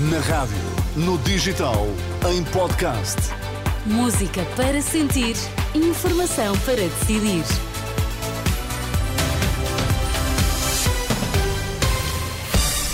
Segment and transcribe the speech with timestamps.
[0.00, 0.56] Na rádio,
[0.94, 1.88] no digital,
[2.30, 3.16] em podcast.
[3.84, 5.34] Música para sentir,
[5.74, 7.42] informação para decidir.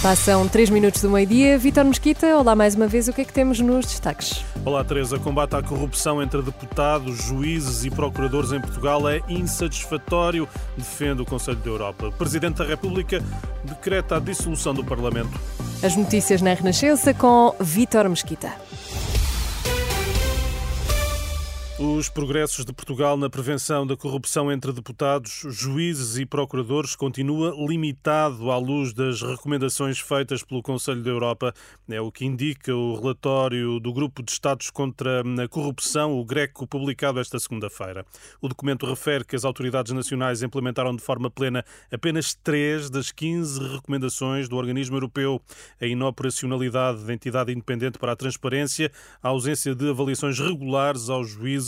[0.03, 1.59] Passam 3 minutos do meio-dia.
[1.59, 3.07] Vitor Mesquita, olá mais uma vez.
[3.07, 4.43] O que é que temos nos destaques?
[4.65, 5.19] Olá, Teresa.
[5.19, 11.59] Combate à corrupção entre deputados, juízes e procuradores em Portugal é insatisfatório, defende o Conselho
[11.59, 12.07] da Europa.
[12.07, 13.23] O Presidente da República
[13.63, 15.39] decreta a dissolução do Parlamento.
[15.85, 18.51] As notícias na Renascença com Vitor Mesquita.
[21.77, 28.53] Os progressos de Portugal na prevenção da corrupção entre deputados, juízes e procuradores continua limitado
[28.53, 31.53] à luz das recomendações feitas pelo Conselho da Europa.
[31.89, 36.65] É o que indica o relatório do Grupo de Estados contra a Corrupção, o GRECO,
[36.65, 38.07] publicado esta segunda-feira.
[38.41, 43.59] O documento refere que as autoridades nacionais implementaram de forma plena apenas três das 15
[43.75, 45.43] recomendações do organismo europeu.
[45.81, 51.64] A inoperacionalidade da entidade independente para a transparência, a ausência de avaliações regulares aos juízes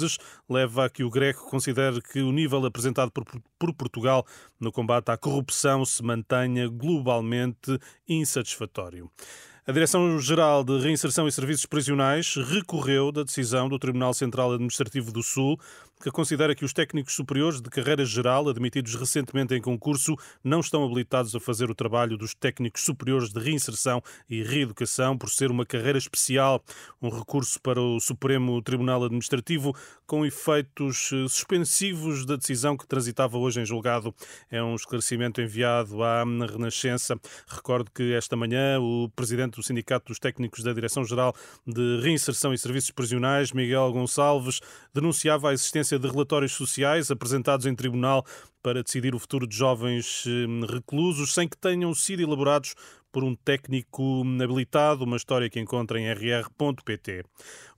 [0.49, 3.25] leva a que o Greco considere que o nível apresentado por,
[3.59, 4.27] por Portugal
[4.61, 9.11] no combate à corrupção se mantenha globalmente insatisfatório.
[9.69, 15.25] A Direção-Geral de Reinserção e Serviços Prisionais recorreu da decisão do Tribunal Central Administrativo do
[15.25, 15.59] Sul,
[16.01, 20.85] que considera que os técnicos superiores de carreira geral, admitidos recentemente em concurso, não estão
[20.85, 25.65] habilitados a fazer o trabalho dos técnicos superiores de reinserção e reeducação por ser uma
[25.65, 26.63] carreira especial.
[27.01, 29.75] Um recurso para o Supremo Tribunal Administrativo
[30.07, 34.15] com efeitos eh, suspensivos da decisão que transitava hoje em julgado.
[34.51, 37.19] É um esclarecimento enviado à Renascença.
[37.49, 41.35] Recordo que esta manhã o presidente do Sindicato dos Técnicos da Direção-Geral
[41.67, 44.61] de Reinserção e Serviços Prisionais, Miguel Gonçalves,
[44.95, 48.25] denunciava a existência de relatórios sociais apresentados em tribunal
[48.63, 52.75] para decidir o futuro de jovens eh, reclusos sem que tenham sido elaborados
[53.17, 57.25] por um técnico habilitado, uma história que encontra em rr.pt.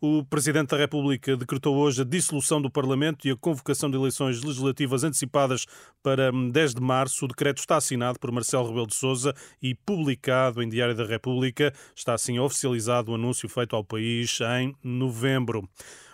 [0.00, 4.42] O Presidente da República decretou hoje a dissolução do Parlamento e a convocação de eleições
[4.42, 5.64] legislativas antecipadas
[6.02, 7.24] para 10 de março.
[7.24, 9.32] O decreto está assinado por Marcelo Rebelo de Sousa
[9.62, 11.72] e publicado em Diário da República.
[11.94, 15.68] Está assim oficializado o anúncio feito ao país em novembro.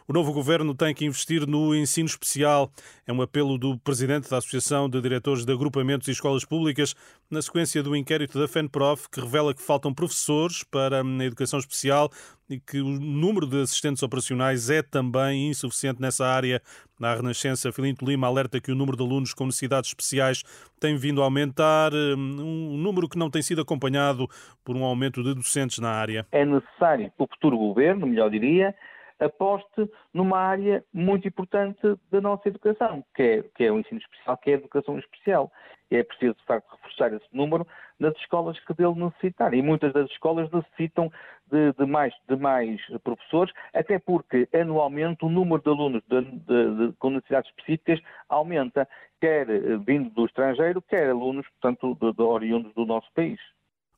[0.07, 2.71] O novo governo tem que investir no ensino especial.
[3.07, 6.95] É um apelo do presidente da Associação de Diretores de Agrupamentos e Escolas Públicas,
[7.31, 12.11] na sequência do inquérito da FENPROF, que revela que faltam professores para a educação especial
[12.51, 16.61] e que o número de assistentes operacionais é também insuficiente nessa área.
[17.01, 20.43] Na Renascença, Filinto Lima alerta que o número de alunos com necessidades especiais
[20.79, 24.29] tem vindo a aumentar, um número que não tem sido acompanhado
[24.63, 26.27] por um aumento de docentes na área.
[26.31, 28.75] É necessário o futuro governo, melhor diria,
[29.21, 31.81] aposte numa área muito importante
[32.11, 35.53] da nossa educação, que é, que é o ensino especial, que é a educação especial.
[35.91, 37.67] É preciso, de facto, reforçar esse número
[38.01, 39.61] nas escolas que dele necessitarem.
[39.61, 41.13] E muitas das escolas necessitam
[41.47, 47.11] de, de, mais, de mais professores, até porque anualmente o número de alunos de, com
[47.11, 48.89] necessidades específicas aumenta,
[49.21, 49.47] quer
[49.87, 53.39] vindo do estrangeiro, quer alunos, portanto, oriundos do nosso país.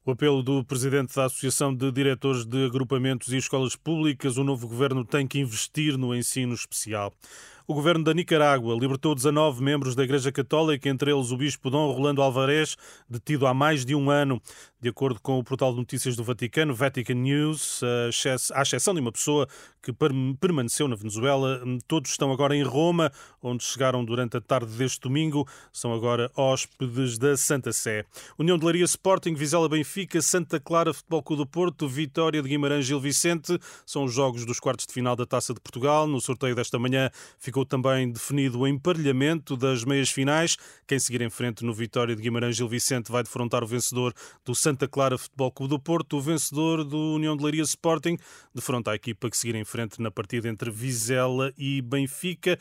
[0.07, 4.69] O apelo do presidente da Associação de Diretores de Agrupamentos e Escolas Públicas, o novo
[4.69, 7.13] governo tem que investir no ensino especial.
[7.69, 11.91] O governo da Nicarágua libertou 19 membros da Igreja Católica, entre eles o bispo Dom
[11.91, 12.77] Rolando Alvarez,
[13.11, 14.41] detido há mais de um ano.
[14.81, 17.81] De acordo com o portal de notícias do Vaticano, Vatican News,
[18.55, 19.49] à exceção de uma pessoa
[19.83, 19.93] que
[20.39, 23.11] permaneceu na Venezuela, todos estão agora em Roma,
[23.43, 25.45] onde chegaram durante a tarde deste domingo.
[25.73, 28.05] São agora hóspedes da Santa Sé.
[28.39, 32.85] União de Laria Sporting, Vizela Benfica, Santa Clara Futebol Clube do Porto, Vitória de Guimarães
[32.87, 33.59] Gil Vicente.
[33.85, 36.07] São os jogos dos quartos de final da Taça de Portugal.
[36.07, 40.59] No sorteio desta manhã ficou ficou também definido o emparelhamento das meias finais.
[40.87, 44.13] Quem seguir em frente no Vitória de Guimarães Gil Vicente vai defrontar o vencedor
[44.45, 48.19] do Santa Clara Futebol Clube do Porto, o vencedor do União de Leiria Sporting,
[48.55, 52.59] defronta a equipa que seguir em frente na partida entre Vizela e Benfica.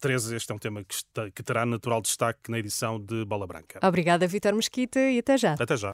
[0.00, 3.24] 13, eh, este é um tema que, está, que terá natural destaque na edição de
[3.24, 3.78] Bola Branca.
[3.80, 5.52] Obrigada, Vitor Mesquita, e até já.
[5.52, 5.90] Até já.